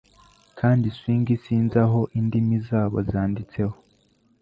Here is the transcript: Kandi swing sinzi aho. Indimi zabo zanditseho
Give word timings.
Kandi 0.59 0.85
swing 0.97 1.25
sinzi 1.43 1.77
aho. 1.85 2.01
Indimi 2.19 2.57
zabo 2.67 2.97
zanditseho 3.11 3.75